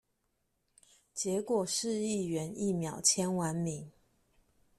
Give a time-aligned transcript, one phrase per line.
[1.15, 3.87] 結果市議員一秒簽完名